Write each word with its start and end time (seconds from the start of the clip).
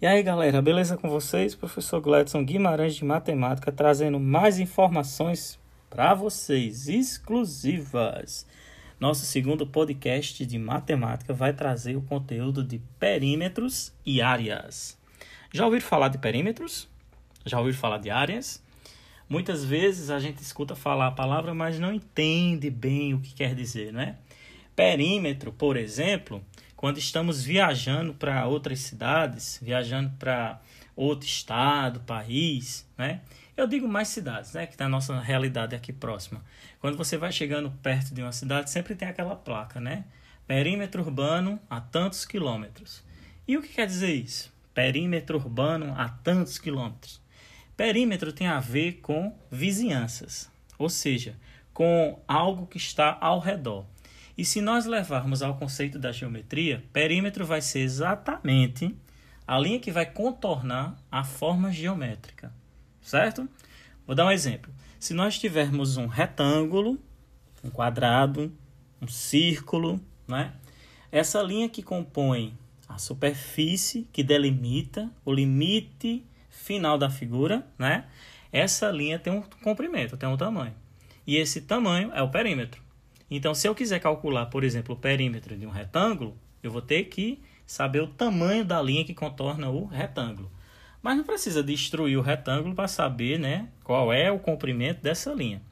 E 0.00 0.06
aí, 0.06 0.22
galera, 0.22 0.62
beleza 0.62 0.96
com 0.96 1.08
vocês? 1.10 1.56
Professor 1.56 2.00
Gladson 2.00 2.44
Guimarães 2.44 2.94
de 2.94 3.04
Matemática 3.04 3.72
trazendo 3.72 4.20
mais 4.20 4.60
informações 4.60 5.58
para 5.90 6.14
vocês, 6.14 6.86
exclusivas. 6.86 8.46
Nosso 9.00 9.26
segundo 9.26 9.66
podcast 9.66 10.46
de 10.46 10.56
matemática 10.56 11.34
vai 11.34 11.52
trazer 11.52 11.96
o 11.96 12.02
conteúdo 12.02 12.62
de 12.62 12.80
perímetros 13.00 13.92
e 14.06 14.22
áreas. 14.22 14.96
Já 15.52 15.64
ouviram 15.64 15.84
falar 15.84 16.10
de 16.10 16.18
perímetros? 16.18 16.88
Já 17.44 17.58
ouviram 17.58 17.78
falar 17.78 17.98
de 17.98 18.08
áreas? 18.08 18.62
Muitas 19.28 19.64
vezes 19.64 20.10
a 20.10 20.20
gente 20.20 20.40
escuta 20.40 20.76
falar 20.76 21.08
a 21.08 21.10
palavra, 21.10 21.52
mas 21.52 21.76
não 21.80 21.92
entende 21.92 22.70
bem 22.70 23.14
o 23.14 23.20
que 23.20 23.34
quer 23.34 23.52
dizer, 23.52 23.92
não 23.92 24.00
é? 24.00 24.14
Perímetro, 24.76 25.52
por 25.52 25.76
exemplo, 25.76 26.40
quando 26.78 26.98
estamos 26.98 27.42
viajando 27.42 28.14
para 28.14 28.46
outras 28.46 28.78
cidades, 28.78 29.58
viajando 29.60 30.12
para 30.16 30.60
outro 30.94 31.26
estado, 31.26 31.98
país, 31.98 32.86
né? 32.96 33.20
Eu 33.56 33.66
digo 33.66 33.88
mais 33.88 34.06
cidades, 34.06 34.52
né? 34.52 34.64
Que 34.64 34.76
tá 34.76 34.84
a 34.84 34.88
nossa 34.88 35.18
realidade 35.18 35.74
aqui 35.74 35.92
próxima. 35.92 36.40
Quando 36.80 36.96
você 36.96 37.16
vai 37.16 37.32
chegando 37.32 37.68
perto 37.82 38.14
de 38.14 38.22
uma 38.22 38.30
cidade, 38.30 38.70
sempre 38.70 38.94
tem 38.94 39.08
aquela 39.08 39.34
placa, 39.34 39.80
né? 39.80 40.04
Perímetro 40.46 41.02
urbano 41.02 41.58
a 41.68 41.80
tantos 41.80 42.24
quilômetros. 42.24 43.02
E 43.48 43.56
o 43.56 43.62
que 43.62 43.70
quer 43.70 43.86
dizer 43.88 44.14
isso? 44.14 44.54
Perímetro 44.72 45.36
urbano 45.36 45.92
a 45.98 46.08
tantos 46.08 46.58
quilômetros. 46.58 47.20
Perímetro 47.76 48.32
tem 48.32 48.46
a 48.46 48.60
ver 48.60 49.00
com 49.02 49.36
vizinhanças, 49.50 50.48
ou 50.78 50.88
seja, 50.88 51.34
com 51.74 52.22
algo 52.28 52.68
que 52.68 52.76
está 52.76 53.18
ao 53.20 53.40
redor. 53.40 53.84
E 54.38 54.44
se 54.44 54.60
nós 54.60 54.86
levarmos 54.86 55.42
ao 55.42 55.56
conceito 55.56 55.98
da 55.98 56.12
geometria, 56.12 56.84
perímetro 56.92 57.44
vai 57.44 57.60
ser 57.60 57.80
exatamente 57.80 58.94
a 59.44 59.58
linha 59.58 59.80
que 59.80 59.90
vai 59.90 60.06
contornar 60.06 60.96
a 61.10 61.24
forma 61.24 61.72
geométrica, 61.72 62.52
certo? 63.02 63.48
Vou 64.06 64.14
dar 64.14 64.26
um 64.26 64.30
exemplo. 64.30 64.72
Se 65.00 65.12
nós 65.12 65.36
tivermos 65.36 65.96
um 65.96 66.06
retângulo, 66.06 67.00
um 67.64 67.68
quadrado, 67.68 68.52
um 69.02 69.08
círculo, 69.08 70.00
né? 70.28 70.52
Essa 71.10 71.42
linha 71.42 71.68
que 71.68 71.82
compõe 71.82 72.56
a 72.88 72.96
superfície 72.96 74.06
que 74.12 74.22
delimita 74.22 75.10
o 75.24 75.32
limite 75.32 76.24
final 76.48 76.96
da 76.96 77.10
figura, 77.10 77.66
né? 77.76 78.04
Essa 78.52 78.88
linha 78.92 79.18
tem 79.18 79.32
um 79.32 79.42
comprimento, 79.64 80.16
tem 80.16 80.28
um 80.28 80.36
tamanho. 80.36 80.74
E 81.26 81.36
esse 81.36 81.62
tamanho 81.62 82.12
é 82.12 82.22
o 82.22 82.30
perímetro. 82.30 82.86
Então, 83.30 83.54
se 83.54 83.68
eu 83.68 83.74
quiser 83.74 84.00
calcular, 84.00 84.46
por 84.46 84.64
exemplo, 84.64 84.94
o 84.94 84.98
perímetro 84.98 85.56
de 85.56 85.66
um 85.66 85.70
retângulo, 85.70 86.36
eu 86.62 86.70
vou 86.70 86.82
ter 86.82 87.04
que 87.04 87.40
saber 87.66 88.00
o 88.00 88.06
tamanho 88.06 88.64
da 88.64 88.80
linha 88.80 89.04
que 89.04 89.14
contorna 89.14 89.68
o 89.68 89.84
retângulo. 89.84 90.50
Mas 91.02 91.16
não 91.16 91.24
precisa 91.24 91.62
destruir 91.62 92.16
o 92.16 92.22
retângulo 92.22 92.74
para 92.74 92.88
saber 92.88 93.38
né, 93.38 93.68
qual 93.84 94.12
é 94.12 94.32
o 94.32 94.38
comprimento 94.38 95.02
dessa 95.02 95.32
linha. 95.32 95.62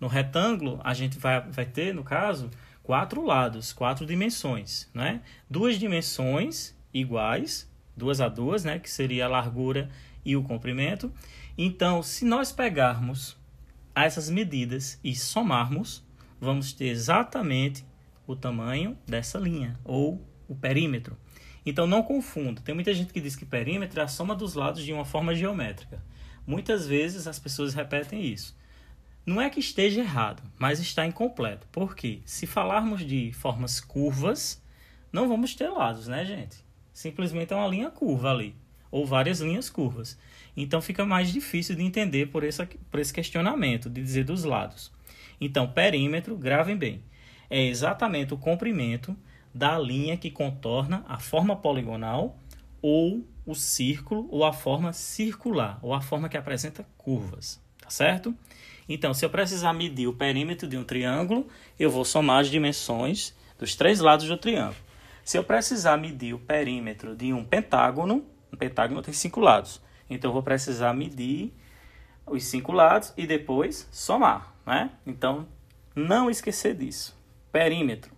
No 0.00 0.08
retângulo, 0.08 0.80
a 0.82 0.92
gente 0.92 1.18
vai, 1.18 1.40
vai 1.40 1.64
ter, 1.64 1.94
no 1.94 2.02
caso, 2.02 2.50
quatro 2.82 3.24
lados, 3.24 3.72
quatro 3.72 4.04
dimensões. 4.04 4.88
Né? 4.92 5.22
Duas 5.48 5.78
dimensões 5.78 6.76
iguais, 6.92 7.70
duas 7.96 8.20
a 8.20 8.28
duas, 8.28 8.64
né, 8.64 8.78
que 8.78 8.90
seria 8.90 9.26
a 9.26 9.28
largura 9.28 9.88
e 10.24 10.36
o 10.36 10.42
comprimento. 10.42 11.12
Então, 11.56 12.02
se 12.02 12.24
nós 12.24 12.50
pegarmos 12.50 13.36
essas 13.94 14.28
medidas 14.28 14.98
e 15.04 15.14
somarmos, 15.14 16.04
vamos 16.40 16.72
ter 16.72 16.86
exatamente 16.86 17.84
o 18.26 18.34
tamanho 18.34 18.98
dessa 19.06 19.38
linha, 19.38 19.78
ou 19.84 20.26
o 20.48 20.54
perímetro. 20.54 21.16
Então 21.66 21.86
não 21.86 22.02
confunda. 22.02 22.60
Tem 22.60 22.74
muita 22.74 22.92
gente 22.92 23.12
que 23.12 23.20
diz 23.20 23.36
que 23.36 23.44
perímetro 23.44 24.00
é 24.00 24.04
a 24.04 24.08
soma 24.08 24.34
dos 24.34 24.54
lados 24.54 24.84
de 24.84 24.92
uma 24.92 25.04
forma 25.04 25.34
geométrica. 25.34 26.02
Muitas 26.46 26.86
vezes 26.86 27.26
as 27.26 27.38
pessoas 27.38 27.72
repetem 27.72 28.22
isso. 28.24 28.56
Não 29.24 29.40
é 29.40 29.48
que 29.48 29.60
esteja 29.60 30.02
errado, 30.02 30.42
mas 30.58 30.78
está 30.78 31.06
incompleto. 31.06 31.66
Por 31.72 31.96
quê? 31.96 32.20
Se 32.26 32.46
falarmos 32.46 33.06
de 33.06 33.32
formas 33.32 33.80
curvas, 33.80 34.62
não 35.10 35.28
vamos 35.28 35.54
ter 35.54 35.70
lados, 35.70 36.06
né, 36.06 36.24
gente? 36.26 36.62
Simplesmente 36.92 37.52
é 37.52 37.56
uma 37.56 37.66
linha 37.66 37.90
curva 37.90 38.30
ali, 38.30 38.54
ou 38.90 39.06
várias 39.06 39.40
linhas 39.40 39.70
curvas. 39.70 40.18
Então 40.56 40.80
fica 40.80 41.04
mais 41.04 41.32
difícil 41.32 41.74
de 41.74 41.82
entender 41.82 42.26
por, 42.26 42.44
essa, 42.44 42.68
por 42.90 43.00
esse 43.00 43.12
questionamento, 43.12 43.90
de 43.90 44.00
dizer 44.00 44.24
dos 44.24 44.44
lados. 44.44 44.92
Então, 45.40 45.68
perímetro, 45.68 46.36
gravem 46.36 46.76
bem, 46.76 47.02
é 47.50 47.64
exatamente 47.64 48.32
o 48.32 48.38
comprimento 48.38 49.16
da 49.52 49.78
linha 49.78 50.16
que 50.16 50.30
contorna 50.30 51.04
a 51.08 51.18
forma 51.18 51.56
poligonal 51.56 52.36
ou 52.80 53.26
o 53.46 53.54
círculo 53.54 54.26
ou 54.30 54.44
a 54.44 54.52
forma 54.52 54.92
circular 54.92 55.78
ou 55.82 55.92
a 55.92 56.00
forma 56.00 56.28
que 56.28 56.36
apresenta 56.36 56.86
curvas, 56.96 57.60
tá 57.80 57.90
certo? 57.90 58.34
Então, 58.88 59.14
se 59.14 59.24
eu 59.24 59.30
precisar 59.30 59.72
medir 59.72 60.06
o 60.06 60.12
perímetro 60.12 60.68
de 60.68 60.76
um 60.76 60.84
triângulo, 60.84 61.46
eu 61.78 61.90
vou 61.90 62.04
somar 62.04 62.40
as 62.40 62.50
dimensões 62.50 63.34
dos 63.58 63.74
três 63.74 64.00
lados 64.00 64.26
do 64.26 64.36
triângulo. 64.36 64.76
Se 65.24 65.38
eu 65.38 65.44
precisar 65.44 65.96
medir 65.96 66.34
o 66.34 66.38
perímetro 66.38 67.16
de 67.16 67.32
um 67.32 67.44
pentágono, 67.44 68.24
um 68.52 68.56
pentágono 68.56 69.00
tem 69.00 69.14
cinco 69.14 69.40
lados, 69.40 69.80
então 70.08 70.30
eu 70.30 70.32
vou 70.32 70.42
precisar 70.42 70.92
medir 70.92 71.52
os 72.26 72.44
cinco 72.44 72.72
lados 72.72 73.12
e 73.16 73.26
depois 73.26 73.88
somar 73.90 74.54
né? 74.66 74.90
Então, 75.06 75.46
não 75.94 76.30
esquecer 76.30 76.74
disso. 76.74 77.16
Perímetro. 77.52 78.12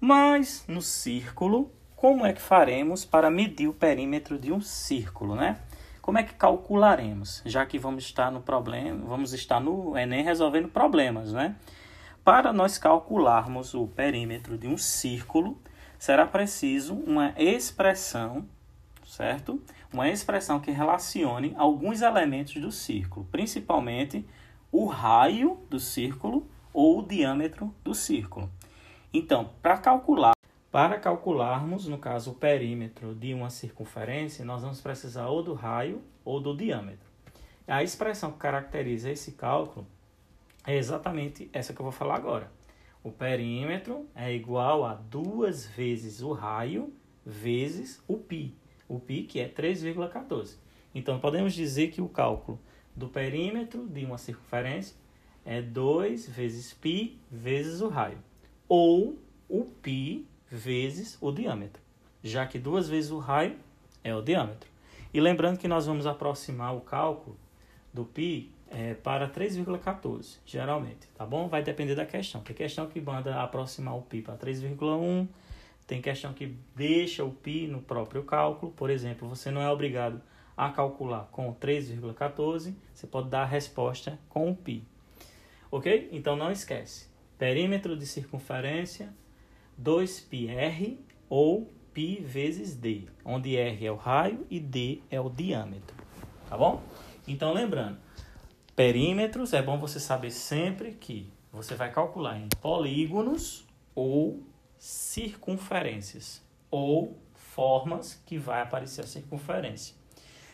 Mas 0.00 0.64
no 0.68 0.82
círculo, 0.82 1.72
como 1.94 2.26
é 2.26 2.32
que 2.32 2.40
faremos 2.40 3.04
para 3.04 3.30
medir 3.30 3.68
o 3.68 3.72
perímetro 3.72 4.38
de 4.38 4.52
um 4.52 4.60
círculo, 4.60 5.34
né? 5.34 5.58
Como 6.02 6.18
é 6.18 6.22
que 6.22 6.34
calcularemos? 6.34 7.42
Já 7.44 7.66
que 7.66 7.78
vamos 7.78 8.04
estar 8.04 8.30
no 8.30 8.40
problema, 8.40 9.04
vamos 9.06 9.32
estar 9.32 9.58
no 9.58 9.96
ENEM 9.96 10.22
resolvendo 10.22 10.68
problemas, 10.68 11.32
né? 11.32 11.56
Para 12.22 12.52
nós 12.52 12.78
calcularmos 12.78 13.74
o 13.74 13.86
perímetro 13.88 14.58
de 14.58 14.68
um 14.68 14.76
círculo, 14.76 15.60
será 15.98 16.26
preciso 16.26 16.94
uma 16.94 17.32
expressão, 17.36 18.46
certo? 19.06 19.62
Uma 19.92 20.10
expressão 20.10 20.60
que 20.60 20.70
relacione 20.70 21.54
alguns 21.56 22.02
elementos 22.02 22.60
do 22.60 22.72
círculo, 22.72 23.26
principalmente 23.30 24.26
o 24.70 24.86
raio 24.86 25.58
do 25.70 25.78
círculo 25.78 26.46
ou 26.72 26.98
o 26.98 27.02
diâmetro 27.02 27.74
do 27.82 27.94
círculo. 27.94 28.50
Então, 29.12 29.50
para 29.62 29.78
calcular, 29.78 30.34
para 30.70 30.98
calcularmos, 30.98 31.86
no 31.86 31.96
caso, 31.96 32.32
o 32.32 32.34
perímetro 32.34 33.14
de 33.14 33.32
uma 33.32 33.48
circunferência, 33.48 34.44
nós 34.44 34.60
vamos 34.60 34.80
precisar 34.80 35.28
ou 35.28 35.42
do 35.42 35.54
raio 35.54 36.02
ou 36.24 36.40
do 36.40 36.54
diâmetro. 36.54 37.08
A 37.66 37.82
expressão 37.82 38.32
que 38.32 38.38
caracteriza 38.38 39.10
esse 39.10 39.32
cálculo 39.32 39.86
é 40.66 40.76
exatamente 40.76 41.48
essa 41.52 41.72
que 41.72 41.80
eu 41.80 41.84
vou 41.84 41.92
falar 41.92 42.16
agora. 42.16 42.52
O 43.02 43.10
perímetro 43.10 44.06
é 44.14 44.34
igual 44.34 44.84
a 44.84 44.94
duas 44.94 45.64
vezes 45.64 46.20
o 46.20 46.32
raio 46.32 46.92
vezes 47.24 48.02
o 48.06 48.16
π 48.16 48.52
O 48.87 48.99
π 48.99 49.23
que 49.23 49.39
é 49.39 49.47
3,14. 49.47 50.55
Então, 50.93 51.19
podemos 51.19 51.53
dizer 51.53 51.91
que 51.91 52.01
o 52.01 52.09
cálculo 52.09 52.59
do 52.95 53.07
perímetro 53.07 53.87
de 53.87 54.03
uma 54.03 54.17
circunferência 54.17 54.95
é 55.45 55.61
2 55.61 56.27
vezes 56.29 56.73
π 56.73 57.17
vezes 57.31 57.81
o 57.81 57.87
raio, 57.87 58.17
ou 58.67 59.17
o 59.49 59.65
π 59.65 60.25
vezes 60.49 61.17
o 61.21 61.31
diâmetro, 61.31 61.81
já 62.23 62.45
que 62.45 62.59
duas 62.59 62.89
vezes 62.89 63.11
o 63.11 63.17
raio 63.17 63.55
é 64.03 64.13
o 64.13 64.21
diâmetro. 64.21 64.69
E 65.13 65.19
lembrando 65.19 65.57
que 65.57 65.67
nós 65.67 65.85
vamos 65.85 66.05
aproximar 66.05 66.75
o 66.75 66.81
cálculo 66.81 67.37
do 67.93 68.05
π 68.05 68.49
é, 68.69 68.93
para 68.93 69.29
3,14, 69.29 70.37
geralmente, 70.45 71.07
tá 71.15 71.25
bom? 71.25 71.47
Vai 71.47 71.61
depender 71.63 71.95
da 71.95 72.05
questão. 72.05 72.41
Tem 72.41 72.55
questão 72.55 72.87
que 72.87 73.01
manda 73.01 73.41
aproximar 73.41 73.97
o 73.97 74.01
π 74.01 74.21
para 74.21 74.37
3,1, 74.37 75.27
tem 75.87 76.01
questão 76.01 76.33
que 76.33 76.55
deixa 76.75 77.23
o 77.23 77.31
π 77.31 77.67
no 77.67 77.81
próprio 77.81 78.23
cálculo. 78.23 78.71
Por 78.71 78.89
exemplo, 78.89 79.27
você 79.27 79.51
não 79.51 79.61
é 79.61 79.69
obrigado 79.69 80.21
a 80.55 80.69
calcular 80.69 81.27
com 81.31 81.53
3,14, 81.53 82.73
você 82.93 83.07
pode 83.07 83.29
dar 83.29 83.41
a 83.41 83.45
resposta 83.45 84.19
com 84.29 84.49
o 84.49 84.55
π. 84.55 84.83
Ok? 85.69 86.09
Então 86.11 86.35
não 86.35 86.51
esquece. 86.51 87.09
Perímetro 87.37 87.97
de 87.97 88.05
circunferência 88.05 89.13
2πr 89.81 90.97
ou 91.29 91.69
π 91.93 92.21
vezes 92.21 92.75
d, 92.75 93.07
onde 93.25 93.57
r 93.57 93.85
é 93.85 93.91
o 93.91 93.95
raio 93.95 94.45
e 94.49 94.59
d 94.59 95.01
é 95.09 95.19
o 95.19 95.29
diâmetro. 95.29 95.95
Tá 96.47 96.57
bom? 96.57 96.81
Então 97.27 97.53
lembrando, 97.53 97.97
perímetros 98.75 99.53
é 99.53 99.61
bom 99.61 99.77
você 99.77 99.99
saber 99.99 100.31
sempre 100.31 100.91
que 100.93 101.31
você 101.51 101.75
vai 101.75 101.91
calcular 101.91 102.39
em 102.39 102.47
polígonos 102.61 103.65
ou 103.93 104.41
circunferências 104.78 106.42
ou 106.70 107.18
formas 107.34 108.20
que 108.26 108.38
vai 108.38 108.60
aparecer 108.60 109.02
a 109.02 109.06
circunferência. 109.06 109.94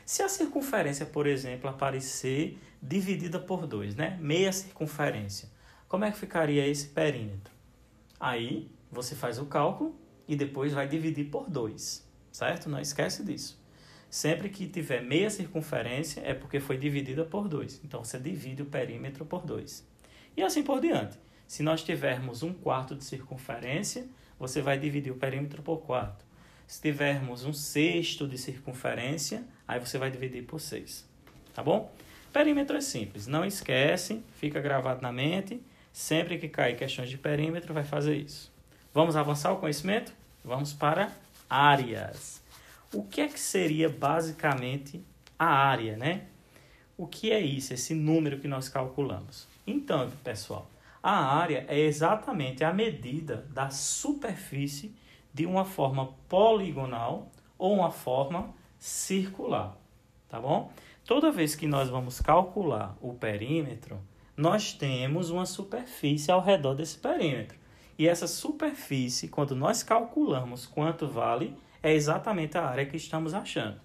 Se 0.04 0.22
a 0.22 0.28
circunferência, 0.28 1.06
por 1.06 1.26
exemplo, 1.26 1.69
aparecer 1.69 2.58
dividida 2.80 3.38
por 3.38 3.66
2, 3.66 3.94
né? 3.94 4.19
meia 4.20 4.52
circunferência, 4.52 5.48
como 5.88 6.04
é 6.04 6.10
que 6.10 6.19
ficaria 6.19 6.66
esse 6.66 6.88
perímetro? 6.88 7.52
Aí 8.19 8.70
você 8.90 9.14
faz 9.14 9.38
o 9.38 9.46
cálculo 9.46 9.94
e 10.26 10.36
depois 10.36 10.72
vai 10.72 10.88
dividir 10.88 11.30
por 11.30 11.48
2, 11.48 12.06
certo? 12.30 12.69
Não 12.69 12.80
esquece 12.80 13.24
disso. 13.24 13.60
Sempre 14.08 14.50
que 14.50 14.66
tiver 14.66 15.02
meia 15.02 15.30
circunferência 15.30 16.20
é 16.20 16.34
porque 16.34 16.60
foi 16.60 16.76
dividida 16.76 17.24
por 17.24 17.48
2. 17.48 17.80
Então 17.82 18.04
você 18.04 18.19
divide 18.19 18.62
o 18.62 18.66
perímetro 18.66 19.24
por 19.24 19.44
2. 19.44 19.86
E 20.36 20.42
assim 20.42 20.62
por 20.62 20.80
diante. 20.80 21.19
Se 21.47 21.62
nós 21.62 21.83
tivermos 21.83 22.43
um 22.43 22.53
quarto 22.53 22.94
de 22.94 23.05
circunferência, 23.05 24.06
você 24.39 24.61
vai 24.61 24.79
dividir 24.79 25.12
o 25.12 25.17
perímetro 25.17 25.62
por 25.62 25.79
4. 25.79 26.27
Se 26.67 26.81
tivermos 26.81 27.44
um 27.44 27.53
sexto 27.53 28.27
de 28.27 28.39
circunferência, 28.39 29.44
aí 29.69 29.79
você 29.79 29.99
vai 29.99 30.11
dividir 30.11 30.44
por 30.44 30.61
6. 30.61 31.06
Tá 31.55 31.62
bom? 31.62 31.93
Perímetro 32.33 32.77
é 32.77 32.81
simples. 32.81 33.27
Não 33.27 33.44
esquece, 33.44 34.23
fica 34.37 34.61
gravado 34.61 35.03
na 35.03 35.12
mente. 35.12 35.62
Sempre 35.93 36.39
que 36.39 36.49
cair 36.49 36.77
questões 36.77 37.11
de 37.11 37.19
perímetro, 37.19 37.75
vai 37.75 37.85
fazer 37.85 38.17
isso. 38.17 38.50
Vamos 38.94 39.17
avançar 39.17 39.53
o 39.53 39.59
conhecimento? 39.59 40.12
Vamos 40.43 40.73
para 40.73 41.12
áreas. 41.49 42.43
O 42.93 43.05
que 43.05 43.21
é 43.21 43.29
que 43.29 43.39
seria 43.39 43.89
basicamente 43.89 45.03
a 45.39 45.47
área, 45.47 45.97
né? 45.97 46.27
O 46.97 47.06
que 47.06 47.31
é 47.31 47.41
isso, 47.41 47.75
esse 47.75 47.94
número 47.94 48.39
que 48.39 48.49
nós 48.49 48.69
calculamos? 48.69 49.47
Então, 49.67 50.11
pessoal, 50.25 50.71
a 51.02 51.37
área 51.37 51.64
é 51.69 51.78
exatamente 51.81 52.62
a 52.62 52.72
medida 52.72 53.46
da 53.50 53.70
superfície 53.70 54.94
de 55.34 55.46
uma 55.46 55.64
forma 55.64 56.14
poligonal 56.28 57.32
ou 57.58 57.75
uma 57.75 57.90
forma 57.90 58.54
circular, 58.78 59.76
tá 60.28 60.40
bom? 60.40 60.70
Toda 61.04 61.32
vez 61.32 61.56
que 61.56 61.66
nós 61.66 61.88
vamos 61.88 62.20
calcular 62.20 62.96
o 63.00 63.14
perímetro, 63.14 64.00
nós 64.37 64.72
temos 64.72 65.31
uma 65.31 65.44
superfície 65.44 66.31
ao 66.31 66.40
redor 66.40 66.75
desse 66.75 66.99
perímetro. 66.99 67.58
E 67.98 68.08
essa 68.08 68.26
superfície, 68.26 69.28
quando 69.28 69.55
nós 69.55 69.82
calculamos 69.82 70.66
quanto 70.66 71.06
vale, 71.06 71.56
é 71.82 71.93
exatamente 71.93 72.56
a 72.56 72.64
área 72.64 72.87
que 72.87 72.96
estamos 72.96 73.34
achando. 73.34 73.81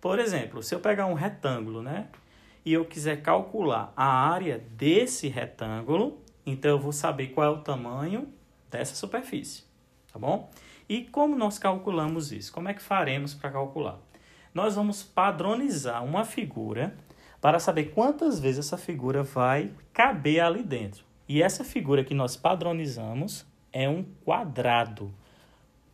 Por 0.00 0.18
exemplo, 0.18 0.62
se 0.62 0.74
eu 0.74 0.80
pegar 0.80 1.06
um 1.06 1.14
retângulo, 1.14 1.82
né, 1.82 2.08
e 2.64 2.72
eu 2.72 2.84
quiser 2.84 3.22
calcular 3.22 3.92
a 3.96 4.04
área 4.04 4.58
desse 4.58 5.28
retângulo, 5.28 6.21
então 6.44 6.70
eu 6.70 6.78
vou 6.78 6.92
saber 6.92 7.28
qual 7.28 7.46
é 7.46 7.50
o 7.50 7.60
tamanho 7.60 8.28
dessa 8.70 8.94
superfície, 8.94 9.64
tá 10.12 10.18
bom? 10.18 10.50
E 10.88 11.02
como 11.02 11.36
nós 11.36 11.58
calculamos 11.58 12.32
isso? 12.32 12.52
Como 12.52 12.68
é 12.68 12.74
que 12.74 12.82
faremos 12.82 13.34
para 13.34 13.50
calcular? 13.50 13.98
Nós 14.52 14.74
vamos 14.74 15.02
padronizar 15.02 16.04
uma 16.04 16.24
figura 16.24 16.94
para 17.40 17.58
saber 17.58 17.92
quantas 17.92 18.38
vezes 18.38 18.66
essa 18.66 18.76
figura 18.76 19.22
vai 19.22 19.70
caber 19.92 20.40
ali 20.40 20.62
dentro. 20.62 21.04
E 21.28 21.42
essa 21.42 21.64
figura 21.64 22.04
que 22.04 22.14
nós 22.14 22.36
padronizamos 22.36 23.46
é 23.72 23.88
um 23.88 24.04
quadrado 24.24 25.12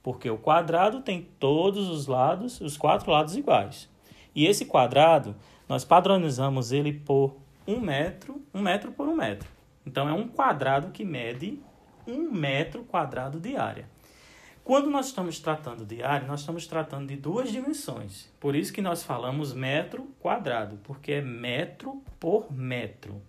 porque 0.08 0.30
o 0.30 0.38
quadrado 0.38 1.02
tem 1.02 1.28
todos 1.38 1.86
os 1.86 2.06
lados, 2.06 2.62
os 2.62 2.78
quatro 2.78 3.10
lados 3.10 3.36
iguais. 3.36 3.90
E 4.34 4.46
esse 4.46 4.64
quadrado, 4.64 5.36
nós 5.68 5.84
padronizamos 5.84 6.72
ele 6.72 6.94
por 6.94 7.36
um 7.66 7.78
metro, 7.78 8.40
um 8.54 8.62
metro 8.62 8.90
por 8.90 9.06
um 9.06 9.14
metro. 9.14 9.46
Então, 9.86 10.08
é 10.08 10.12
um 10.12 10.28
quadrado 10.28 10.90
que 10.90 11.04
mede 11.04 11.60
um 12.06 12.30
metro 12.30 12.84
quadrado 12.84 13.38
de 13.38 13.56
área. 13.56 13.88
Quando 14.64 14.90
nós 14.90 15.06
estamos 15.06 15.40
tratando 15.40 15.84
de 15.84 16.02
área, 16.02 16.26
nós 16.26 16.40
estamos 16.40 16.66
tratando 16.66 17.08
de 17.08 17.16
duas 17.16 17.50
dimensões. 17.50 18.30
Por 18.38 18.54
isso 18.54 18.72
que 18.72 18.82
nós 18.82 19.02
falamos 19.02 19.54
metro 19.54 20.04
quadrado, 20.20 20.78
porque 20.84 21.12
é 21.12 21.20
metro 21.22 22.02
por 22.20 22.52
metro. 22.52 23.22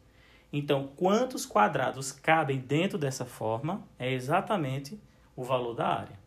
Então, 0.51 0.89
quantos 0.95 1.45
quadrados 1.45 2.11
cabem 2.11 2.57
dentro 2.57 2.97
dessa 2.97 3.25
forma 3.25 3.83
é 3.97 4.11
exatamente 4.11 4.99
o 5.35 5.43
valor 5.43 5.75
da 5.75 5.87
área 5.87 6.19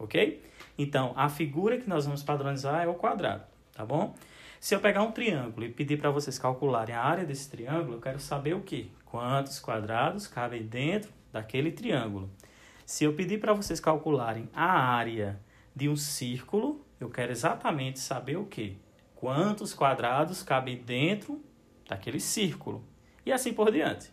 ok? 0.00 0.42
Então, 0.78 1.12
a 1.14 1.28
figura 1.28 1.78
que 1.78 1.88
nós 1.88 2.06
vamos 2.06 2.22
padronizar 2.22 2.82
é 2.82 2.88
o 2.88 2.94
quadrado, 2.94 3.44
tá 3.72 3.84
bom? 3.84 4.14
Se 4.60 4.74
eu 4.74 4.80
pegar 4.80 5.02
um 5.02 5.10
triângulo 5.10 5.64
e 5.64 5.72
pedir 5.72 5.96
para 5.96 6.10
vocês 6.10 6.38
calcularem 6.38 6.94
a 6.94 7.02
área 7.02 7.24
desse 7.24 7.48
triângulo, 7.48 7.94
eu 7.94 8.00
quero 8.00 8.20
saber 8.20 8.54
o 8.54 8.60
quê? 8.60 8.88
Quantos 9.06 9.58
quadrados 9.58 10.26
cabem 10.26 10.62
dentro 10.62 11.10
daquele 11.32 11.72
triângulo. 11.72 12.30
Se 12.84 13.04
eu 13.04 13.14
pedir 13.14 13.40
para 13.40 13.54
vocês 13.54 13.80
calcularem 13.80 14.50
a 14.52 14.70
área 14.70 15.40
de 15.74 15.88
um 15.88 15.96
círculo, 15.96 16.84
eu 17.00 17.08
quero 17.08 17.32
exatamente 17.32 18.00
saber 18.00 18.36
o 18.36 18.44
quê? 18.44 18.74
Quantos 19.14 19.72
quadrados 19.72 20.42
cabem 20.42 20.76
dentro 20.76 21.42
daquele 21.88 22.20
círculo. 22.20 22.84
E 23.24 23.32
assim 23.32 23.54
por 23.54 23.72
diante. 23.72 24.12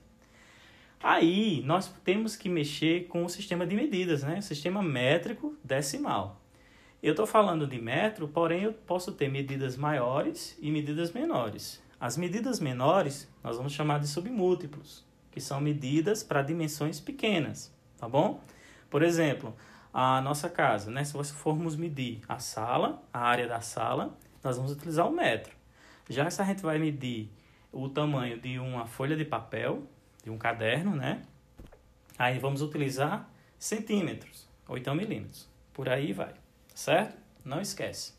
Aí 1.03 1.61
nós 1.65 1.93
temos 2.05 2.37
que 2.37 2.47
mexer 2.47 3.07
com 3.07 3.25
o 3.25 3.29
sistema 3.29 3.67
de 3.67 3.75
medidas, 3.75 4.23
né? 4.23 4.39
Sistema 4.39 4.81
métrico 4.81 5.57
decimal. 5.61 6.41
Eu 7.01 7.11
estou 7.11 7.27
falando 7.27 7.67
de 7.67 7.79
metro, 7.79 8.27
porém 8.27 8.63
eu 8.63 8.73
posso 8.73 9.11
ter 9.11 9.29
medidas 9.29 9.77
maiores 9.77 10.57
e 10.59 10.71
medidas 10.71 11.11
menores. 11.11 11.79
As 11.99 12.17
medidas 12.17 12.59
menores 12.59 13.31
nós 13.43 13.55
vamos 13.55 13.73
chamar 13.73 13.99
de 13.99 14.07
submúltiplos, 14.07 15.05
que 15.29 15.39
são 15.39 15.61
medidas 15.61 16.23
para 16.23 16.41
dimensões 16.41 16.99
pequenas, 16.99 17.71
tá 17.99 18.09
bom? 18.09 18.41
Por 18.89 19.03
exemplo, 19.03 19.55
a 19.93 20.19
nossa 20.21 20.49
casa, 20.49 20.89
né? 20.89 21.03
Se 21.03 21.15
nós 21.15 21.29
formos 21.29 21.75
medir 21.75 22.21
a 22.27 22.39
sala, 22.39 23.03
a 23.13 23.19
área 23.19 23.47
da 23.47 23.61
sala, 23.61 24.17
nós 24.43 24.57
vamos 24.57 24.71
utilizar 24.71 25.07
o 25.07 25.11
metro. 25.11 25.55
Já 26.09 26.27
se 26.31 26.41
a 26.41 26.45
gente 26.45 26.63
vai 26.63 26.79
medir 26.79 27.31
o 27.71 27.87
tamanho 27.89 28.39
de 28.39 28.57
uma 28.57 28.87
folha 28.87 29.15
de 29.15 29.23
papel, 29.23 29.83
de 30.23 30.31
um 30.31 30.37
caderno, 30.37 30.95
né? 30.95 31.21
Aí 32.17 32.39
vamos 32.39 32.63
utilizar 32.63 33.29
centímetros, 33.59 34.49
ou 34.67 34.79
então 34.79 34.95
milímetros. 34.95 35.47
Por 35.71 35.87
aí 35.87 36.11
vai, 36.11 36.33
certo? 36.77 37.17
Não 37.43 37.59
esquece. 37.59 38.13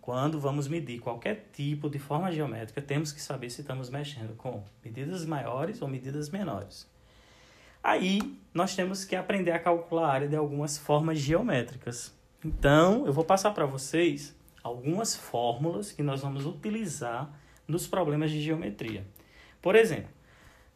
Quando 0.00 0.38
vamos 0.38 0.68
medir 0.68 1.00
qualquer 1.00 1.48
tipo 1.52 1.90
de 1.90 1.98
forma 1.98 2.30
geométrica, 2.30 2.80
temos 2.80 3.10
que 3.10 3.20
saber 3.20 3.50
se 3.50 3.62
estamos 3.62 3.90
mexendo 3.90 4.36
com 4.36 4.62
medidas 4.84 5.26
maiores 5.26 5.82
ou 5.82 5.88
medidas 5.88 6.30
menores. 6.30 6.88
Aí, 7.82 8.38
nós 8.54 8.76
temos 8.76 9.04
que 9.04 9.16
aprender 9.16 9.50
a 9.50 9.58
calcular 9.58 10.06
a 10.06 10.12
área 10.12 10.28
de 10.28 10.36
algumas 10.36 10.78
formas 10.78 11.18
geométricas. 11.18 12.16
Então, 12.44 13.04
eu 13.06 13.12
vou 13.12 13.24
passar 13.24 13.50
para 13.50 13.66
vocês 13.66 14.36
algumas 14.62 15.16
fórmulas 15.16 15.90
que 15.90 16.02
nós 16.02 16.20
vamos 16.20 16.46
utilizar 16.46 17.28
nos 17.66 17.88
problemas 17.88 18.30
de 18.30 18.40
geometria. 18.40 19.04
Por 19.60 19.74
exemplo, 19.74 20.10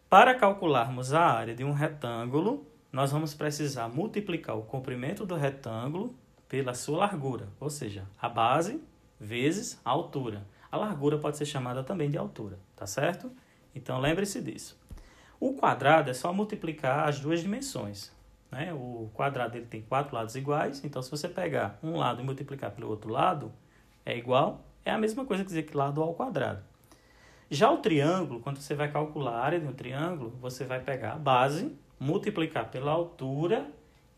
para 0.09 0.35
calcularmos 0.35 1.13
a 1.13 1.25
área 1.25 1.55
de 1.55 1.63
um 1.63 1.73
retângulo, 1.73 2.67
nós 2.91 3.13
vamos 3.13 3.35
precisar 3.35 3.89
multiplicar 3.89 4.59
o 4.59 4.63
comprimento 4.63 5.25
do 5.25 5.37
retângulo 5.37 6.13
pela 6.51 6.75
sua 6.75 6.99
largura, 6.99 7.49
ou 7.61 7.71
seja, 7.71 8.05
a 8.21 8.29
base 8.29 8.83
vezes 9.21 9.81
a 9.85 9.91
altura. 9.91 10.45
A 10.71 10.77
largura 10.77 11.17
pode 11.17 11.37
ser 11.37 11.47
chamada 11.47 11.85
também 11.85 12.11
de 12.11 12.19
altura, 12.19 12.59
tá 12.75 12.89
certo? 12.89 13.31
Então 13.73 14.01
lembre-se 14.01 14.43
disso. 14.43 14.77
O 15.39 15.55
quadrado 15.55 16.11
é 16.11 16.13
só 16.13 16.33
multiplicar 16.33 17.09
as 17.09 17.21
duas 17.21 17.41
dimensões. 17.41 18.13
Né? 18.51 18.75
O 18.75 19.09
quadrado 19.15 19.57
ele 19.57 19.67
tem 19.67 19.81
quatro 19.81 20.13
lados 20.17 20.35
iguais, 20.35 20.85
então 20.85 21.01
se 21.01 21.09
você 21.09 21.29
pegar 21.29 21.79
um 21.85 21.97
lado 21.97 22.21
e 22.21 22.25
multiplicar 22.25 22.73
pelo 22.73 22.89
outro 22.89 23.13
lado, 23.13 23.53
é 24.05 24.19
igual, 24.19 24.65
é 24.85 24.91
a 24.91 24.99
mesma 24.99 25.25
coisa 25.25 25.45
que 25.45 25.49
dizer 25.49 25.63
que 25.63 25.77
lado 25.77 26.03
ao 26.03 26.15
quadrado. 26.15 26.65
Já 27.49 27.71
o 27.71 27.79
triângulo, 27.79 28.41
quando 28.41 28.59
você 28.59 28.75
vai 28.75 28.91
calcular 28.91 29.37
a 29.37 29.45
área 29.45 29.61
de 29.61 29.67
um 29.69 29.73
triângulo, 29.73 30.31
você 30.41 30.65
vai 30.65 30.81
pegar 30.81 31.13
a 31.13 31.19
base, 31.19 31.77
multiplicar 32.01 32.71
pela 32.73 32.91
altura 32.91 33.71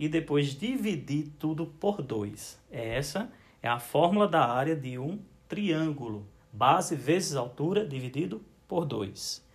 e 0.02 0.08
depois 0.08 0.48
dividir 0.48 1.28
tudo 1.38 1.64
por 1.64 2.02
2. 2.02 2.60
Essa 2.72 3.30
é 3.62 3.68
a 3.68 3.78
fórmula 3.78 4.26
da 4.26 4.44
área 4.44 4.74
de 4.74 4.98
um 4.98 5.20
triângulo. 5.46 6.26
Base 6.52 6.96
vezes 6.96 7.36
altura 7.36 7.86
dividido 7.86 8.44
por 8.66 8.84
2. 8.84 9.46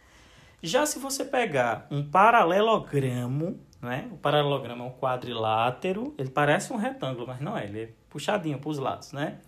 Já 0.64 0.86
se 0.86 1.00
você 1.00 1.26
pegar 1.26 1.86
um 1.92 2.02
paralelogramo, 2.02 3.60
né? 3.82 4.08
o 4.10 4.16
paralelogramo 4.16 4.86
é 4.86 4.88
um 4.88 4.92
quadrilátero, 4.92 6.16
ele 6.18 6.30
parece 6.30 6.72
um 6.72 6.78
retângulo, 6.78 7.28
mas 7.28 7.42
não 7.42 7.58
é, 7.58 7.66
ele 7.66 7.82
é 7.82 7.90
puxadinho 8.10 8.58
para 8.58 8.70
os 8.70 8.78
lados, 8.78 9.12
né? 9.12 9.40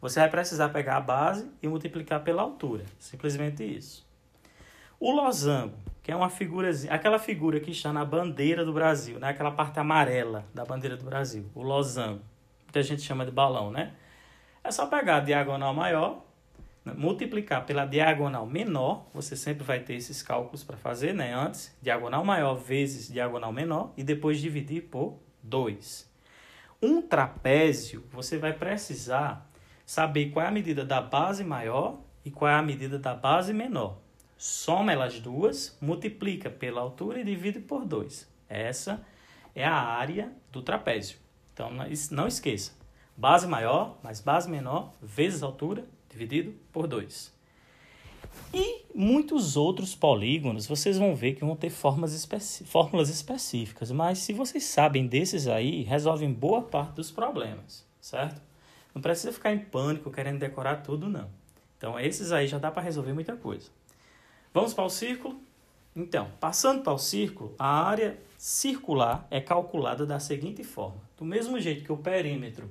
Você 0.00 0.18
vai 0.18 0.28
precisar 0.28 0.70
pegar 0.70 0.96
a 0.96 1.00
base 1.00 1.48
e 1.62 1.68
multiplicar 1.68 2.24
pela 2.24 2.42
altura. 2.42 2.84
Simplesmente 2.98 3.62
isso. 3.62 4.04
O 4.98 5.12
losango, 5.12 5.78
que 6.02 6.10
é 6.10 6.16
uma 6.16 6.30
figura, 6.30 6.70
aquela 6.88 7.18
figura 7.18 7.60
que 7.60 7.70
está 7.70 7.92
na 7.92 8.04
bandeira 8.04 8.64
do 8.64 8.72
Brasil, 8.72 9.18
né? 9.18 9.28
aquela 9.28 9.50
parte 9.50 9.78
amarela 9.78 10.46
da 10.54 10.64
bandeira 10.64 10.96
do 10.96 11.04
Brasil, 11.04 11.50
o 11.54 11.62
losango, 11.62 12.22
que 12.72 12.78
a 12.78 12.82
gente 12.82 13.02
chama 13.02 13.24
de 13.24 13.30
balão, 13.30 13.70
né? 13.70 13.92
É 14.62 14.70
só 14.70 14.86
pegar 14.86 15.16
a 15.16 15.20
diagonal 15.20 15.74
maior, 15.74 16.24
né? 16.84 16.94
multiplicar 16.96 17.66
pela 17.66 17.84
diagonal 17.84 18.46
menor, 18.46 19.06
você 19.12 19.36
sempre 19.36 19.64
vai 19.64 19.80
ter 19.80 19.94
esses 19.94 20.22
cálculos 20.22 20.62
para 20.62 20.76
fazer, 20.76 21.14
né? 21.14 21.34
Antes, 21.34 21.76
diagonal 21.82 22.24
maior 22.24 22.54
vezes 22.54 23.12
diagonal 23.12 23.52
menor, 23.52 23.92
e 23.96 24.04
depois 24.04 24.40
dividir 24.40 24.82
por 24.82 25.18
2. 25.42 26.08
Um 26.82 27.02
trapézio, 27.02 28.06
você 28.10 28.38
vai 28.38 28.52
precisar 28.52 29.50
saber 29.84 30.30
qual 30.30 30.46
é 30.46 30.48
a 30.48 30.52
medida 30.52 30.84
da 30.84 31.00
base 31.00 31.44
maior 31.44 31.98
e 32.24 32.30
qual 32.30 32.50
é 32.50 32.54
a 32.54 32.62
medida 32.62 32.98
da 32.98 33.14
base 33.14 33.52
menor. 33.52 33.98
Soma 34.42 34.90
elas 34.90 35.20
duas, 35.20 35.76
multiplica 35.82 36.48
pela 36.48 36.80
altura 36.80 37.20
e 37.20 37.24
divide 37.24 37.60
por 37.60 37.84
2. 37.84 38.26
Essa 38.48 39.04
é 39.54 39.66
a 39.66 39.74
área 39.74 40.32
do 40.50 40.62
trapézio. 40.62 41.18
Então, 41.52 41.70
não 42.10 42.26
esqueça. 42.26 42.72
Base 43.14 43.46
maior 43.46 43.98
mais 44.02 44.18
base 44.18 44.48
menor 44.48 44.94
vezes 45.02 45.42
altura 45.42 45.84
dividido 46.08 46.54
por 46.72 46.86
2. 46.86 47.30
E 48.54 48.86
muitos 48.94 49.58
outros 49.58 49.94
polígonos, 49.94 50.66
vocês 50.66 50.96
vão 50.96 51.14
ver 51.14 51.34
que 51.34 51.44
vão 51.44 51.54
ter 51.54 51.68
formas 51.68 52.26
fórmulas 52.64 53.10
específicas, 53.10 53.90
mas 53.90 54.20
se 54.20 54.32
vocês 54.32 54.64
sabem 54.64 55.06
desses 55.06 55.46
aí, 55.48 55.82
resolvem 55.82 56.32
boa 56.32 56.62
parte 56.62 56.94
dos 56.94 57.10
problemas, 57.10 57.86
certo? 58.00 58.40
Não 58.94 59.02
precisa 59.02 59.34
ficar 59.34 59.52
em 59.52 59.58
pânico 59.58 60.10
querendo 60.10 60.38
decorar 60.38 60.76
tudo, 60.76 61.10
não. 61.10 61.28
Então, 61.76 62.00
esses 62.00 62.32
aí 62.32 62.46
já 62.46 62.58
dá 62.58 62.70
para 62.70 62.82
resolver 62.82 63.12
muita 63.12 63.36
coisa. 63.36 63.68
Vamos 64.53 64.73
para 64.73 64.85
o 64.85 64.89
círculo? 64.89 65.39
Então, 65.95 66.29
passando 66.39 66.81
para 66.81 66.93
o 66.93 66.97
círculo, 66.97 67.55
a 67.57 67.87
área 67.87 68.17
circular 68.37 69.25
é 69.31 69.39
calculada 69.39 70.05
da 70.05 70.19
seguinte 70.19 70.63
forma. 70.63 71.01
Do 71.17 71.23
mesmo 71.23 71.59
jeito 71.59 71.83
que 71.83 71.91
o 71.91 71.97
perímetro 71.97 72.69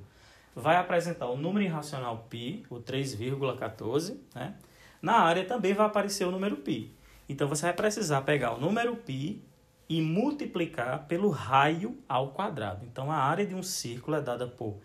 vai 0.55 0.77
apresentar 0.77 1.27
o 1.27 1.35
número 1.35 1.65
irracional 1.65 2.25
π, 2.29 2.63
o 2.69 2.75
3,14, 2.75 4.17
né? 4.33 4.55
Na 5.01 5.19
área 5.19 5.43
também 5.43 5.73
vai 5.73 5.85
aparecer 5.85 6.25
o 6.25 6.31
número 6.31 6.57
π. 6.57 6.91
Então 7.27 7.47
você 7.47 7.63
vai 7.63 7.73
precisar 7.73 8.21
pegar 8.21 8.53
o 8.53 8.59
número 8.59 8.95
π 8.95 9.41
e 9.89 10.01
multiplicar 10.01 11.05
pelo 11.07 11.29
raio 11.29 11.97
ao 12.07 12.29
quadrado. 12.29 12.85
Então 12.85 13.11
a 13.11 13.17
área 13.17 13.45
de 13.45 13.53
um 13.53 13.63
círculo 13.63 14.17
é 14.17 14.21
dada 14.21 14.47
por 14.47 14.77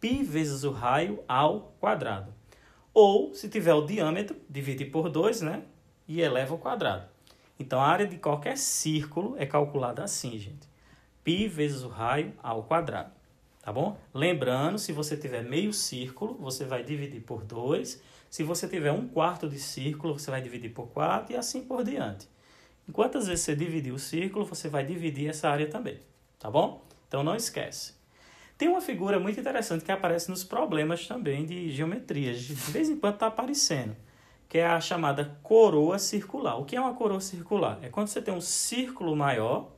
π 0.00 0.22
vezes 0.22 0.64
o 0.64 0.70
raio 0.70 1.22
ao 1.26 1.74
quadrado. 1.80 2.32
Ou, 2.92 3.34
se 3.34 3.48
tiver 3.48 3.74
o 3.74 3.86
diâmetro, 3.86 4.36
divide 4.48 4.84
por 4.84 5.08
2, 5.08 5.40
né? 5.40 5.62
E 6.09 6.19
eleva 6.19 6.53
ao 6.53 6.57
quadrado. 6.57 7.07
Então 7.57 7.79
a 7.79 7.87
área 7.87 8.05
de 8.05 8.17
qualquer 8.17 8.57
círculo 8.57 9.35
é 9.37 9.45
calculada 9.45 10.03
assim, 10.03 10.37
gente. 10.37 10.67
π 11.23 11.47
vezes 11.47 11.83
o 11.83 11.87
raio 11.87 12.33
ao 12.43 12.63
quadrado. 12.63 13.11
Tá 13.61 13.71
bom? 13.71 13.97
Lembrando, 14.13 14.77
se 14.77 14.91
você 14.91 15.15
tiver 15.15 15.43
meio 15.43 15.71
círculo, 15.71 16.33
você 16.33 16.65
vai 16.65 16.83
dividir 16.83 17.21
por 17.21 17.43
2 17.43 18.01
se 18.29 18.43
você 18.43 18.67
tiver 18.67 18.91
um 18.91 19.07
quarto 19.07 19.49
de 19.49 19.59
círculo, 19.59 20.17
você 20.17 20.29
vai 20.29 20.41
dividir 20.41 20.71
por 20.71 20.87
4 20.89 21.33
e 21.33 21.37
assim 21.37 21.63
por 21.63 21.83
diante. 21.83 22.27
Enquanto 22.87 23.19
vezes 23.19 23.41
você 23.41 23.55
dividir 23.55 23.91
o 23.91 23.99
círculo, 23.99 24.45
você 24.45 24.69
vai 24.69 24.85
dividir 24.85 25.29
essa 25.29 25.49
área 25.49 25.67
também, 25.67 25.99
tá 26.37 26.49
bom? 26.49 26.85
Então 27.07 27.23
não 27.23 27.35
esquece. 27.35 27.93
Tem 28.57 28.67
uma 28.67 28.81
figura 28.81 29.19
muito 29.19 29.39
interessante 29.39 29.83
que 29.83 29.91
aparece 29.91 30.29
nos 30.29 30.43
problemas 30.43 31.07
também 31.07 31.45
de 31.45 31.71
geometria. 31.71 32.33
De 32.33 32.53
vez 32.53 32.89
em 32.89 32.97
quando 32.97 33.15
está 33.15 33.27
aparecendo, 33.27 33.95
que 34.49 34.57
é 34.57 34.65
a 34.65 34.81
chamada 34.81 35.37
coroa 35.43 35.99
circular. 35.99 36.59
O 36.59 36.65
que 36.65 36.75
é 36.75 36.81
uma 36.81 36.95
coroa 36.95 37.21
circular? 37.21 37.77
É 37.83 37.89
quando 37.89 38.07
você 38.07 38.19
tem 38.19 38.33
um 38.33 38.41
círculo 38.41 39.15
maior 39.15 39.69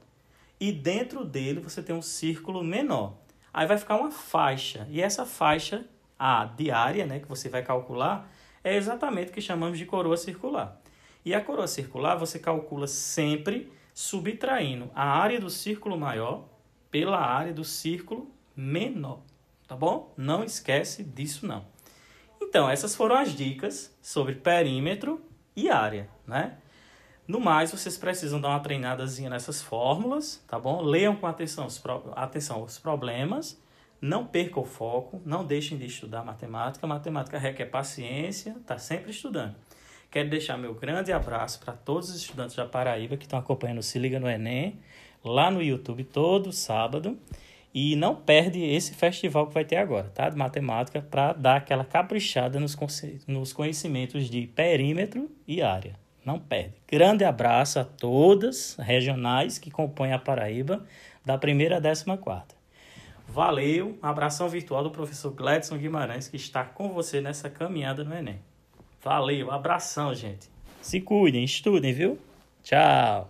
e 0.58 0.72
dentro 0.72 1.26
dele 1.26 1.60
você 1.60 1.84
tem 1.84 1.94
um 1.94 2.02
círculo 2.02 2.64
menor. 2.64 3.16
Aí 3.54 3.68
vai 3.68 3.78
ficar 3.78 3.98
uma 3.98 4.12
faixa. 4.12 4.88
E 4.90 5.02
essa 5.02 5.26
faixa, 5.26 5.86
a 6.18 6.46
diária, 6.46 7.06
né, 7.06 7.20
que 7.20 7.28
você 7.28 7.50
vai 7.50 7.62
calcular, 7.62 8.32
é 8.64 8.78
exatamente 8.78 9.32
o 9.32 9.34
que 9.34 9.42
chamamos 9.42 9.78
de 9.78 9.86
coroa 9.86 10.16
circular. 10.16 10.82
E 11.26 11.36
a 11.36 11.42
coroa 11.42 11.68
circular 11.68 12.16
você 12.16 12.40
calcula 12.40 12.88
sempre 12.88 13.70
subtraindo 13.94 14.90
a 14.96 15.04
área 15.04 15.40
do 15.40 15.50
círculo 15.50 15.98
maior 15.98 16.46
pela 16.90 17.20
área 17.20 17.54
do 17.54 17.66
círculo 17.66 18.32
menor, 18.56 19.20
tá 19.68 19.76
bom? 19.76 20.14
Não 20.16 20.44
esquece 20.44 21.04
disso 21.04 21.46
não. 21.46 21.66
Então, 22.42 22.70
essas 22.70 22.96
foram 22.96 23.16
as 23.16 23.34
dicas 23.34 23.96
sobre 24.02 24.36
perímetro 24.36 25.22
e 25.56 25.70
área, 25.70 26.10
né? 26.28 26.58
No 27.28 27.40
mais, 27.40 27.72
vocês 27.72 27.98
precisam 27.98 28.42
dar 28.42 28.50
uma 28.50 28.60
treinadazinha 28.60 29.30
nessas 29.30 29.62
fórmulas, 29.62 30.44
tá 30.48 30.60
bom? 30.60 30.82
Leiam 30.82 31.16
com 31.16 31.28
atenção 31.28 31.66
os, 31.66 31.78
pro... 31.78 32.12
atenção 32.16 32.64
os 32.64 32.78
problemas 32.78 33.62
não 34.02 34.26
percam 34.26 34.64
o 34.64 34.66
foco, 34.66 35.22
não 35.24 35.46
deixem 35.46 35.78
de 35.78 35.86
estudar 35.86 36.26
matemática. 36.26 36.88
Matemática 36.88 37.38
requer 37.38 37.68
paciência, 37.68 38.56
está 38.60 38.78
sempre 38.80 39.12
estudando. 39.12 39.56
Quero 40.10 40.30
deixar 40.30 40.58
meu 40.58 40.74
grande 40.74 41.14
abraço 41.14 41.60
para 41.60 41.74
todos 41.74 42.10
os 42.10 42.16
estudantes 42.16 42.56
da 42.56 42.66
Paraíba 42.66 43.16
que 43.16 43.26
estão 43.26 43.38
acompanhando 43.38 43.78
o 43.78 43.84
Se 43.84 44.00
Liga 44.00 44.20
no 44.20 44.28
Enem, 44.28 44.80
lá 45.24 45.52
no 45.52 45.62
YouTube 45.62 46.04
todo 46.04 46.52
sábado. 46.52 47.18
E 47.74 47.96
não 47.96 48.16
perde 48.16 48.62
esse 48.62 48.94
festival 48.94 49.48
que 49.48 49.54
vai 49.54 49.64
ter 49.64 49.78
agora, 49.78 50.10
tá? 50.10 50.30
De 50.30 50.38
matemática, 50.38 51.02
para 51.02 51.34
dar 51.34 51.56
aquela 51.58 51.86
caprichada 51.86 52.60
nos, 52.60 52.78
nos 53.28 53.54
conhecimentos 53.54 54.30
de 54.30 54.48
perímetro 54.48 55.32
e 55.48 55.62
área. 55.62 55.96
Não 56.26 56.38
perde. 56.38 56.76
Grande 56.88 57.24
abraço 57.24 57.80
a 57.80 57.84
todas 57.84 58.76
regionais 58.78 59.58
que 59.58 59.72
compõem 59.72 60.14
a 60.14 60.20
Paraíba, 60.20 60.86
da 61.26 61.38
primeira 61.38 61.78
à 61.78 61.80
décima 61.80 62.18
quarta. 62.18 62.56
Valeu, 63.28 63.98
um 64.04 64.06
abração 64.06 64.50
virtual 64.50 64.84
do 64.84 64.92
professor 64.92 65.32
Gladson 65.32 65.78
Guimarães, 65.78 66.28
que 66.28 66.36
está 66.36 66.66
com 66.66 66.90
você 66.90 67.22
nessa 67.22 67.50
caminhada 67.50 68.04
no 68.04 68.14
Enem. 68.14 68.40
Valeu, 69.02 69.50
abração, 69.50 70.14
gente. 70.14 70.50
Se 70.82 71.00
cuidem, 71.00 71.44
estudem, 71.44 71.94
viu? 71.94 72.20
Tchau. 72.62 73.30